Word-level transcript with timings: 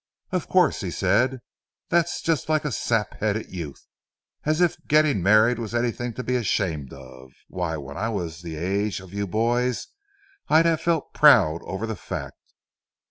"Of 0.31 0.49
course," 0.49 0.81
he 0.81 0.89
said; 0.89 1.41
"that's 1.89 2.23
just 2.23 2.49
like 2.49 2.65
a 2.65 2.71
sap 2.71 3.19
headed 3.19 3.51
youth, 3.51 3.85
as 4.45 4.59
if 4.59 4.75
getting 4.87 5.21
married 5.21 5.59
was 5.59 5.75
anything 5.75 6.11
to 6.15 6.23
be 6.23 6.35
ashamed 6.35 6.91
of. 6.91 7.31
Why, 7.49 7.77
when 7.77 7.97
I 7.97 8.09
was 8.09 8.41
the 8.41 8.55
age 8.55 8.99
of 8.99 9.13
you 9.13 9.27
boys 9.27 9.89
I'd 10.47 10.65
have 10.65 10.81
felt 10.81 11.13
proud 11.13 11.61
over 11.65 11.85
the 11.85 11.95
fact. 11.95 12.39